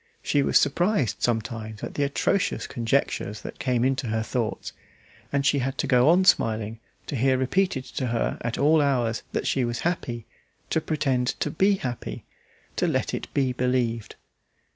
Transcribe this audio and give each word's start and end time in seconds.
She 0.23 0.41
was 0.41 0.57
surprised 0.57 1.21
sometimes 1.21 1.83
at 1.83 1.93
the 1.93 2.01
atrocious 2.01 2.65
conjectures 2.65 3.41
that 3.43 3.59
came 3.59 3.85
into 3.85 4.07
her 4.07 4.23
thoughts, 4.23 4.73
and 5.31 5.45
she 5.45 5.59
had 5.59 5.77
to 5.77 5.85
go 5.85 6.09
on 6.09 6.25
smiling, 6.25 6.79
to 7.05 7.15
hear 7.15 7.37
repeated 7.37 7.85
to 7.85 8.07
her 8.07 8.39
at 8.41 8.57
all 8.57 8.81
hours 8.81 9.21
that 9.31 9.45
she 9.45 9.63
was 9.63 9.81
happy, 9.81 10.25
to 10.71 10.81
pretend 10.81 11.27
to 11.41 11.51
be 11.51 11.75
happy, 11.75 12.25
to 12.77 12.87
let 12.87 13.13
it 13.13 13.31
be 13.35 13.53
believed. 13.53 14.15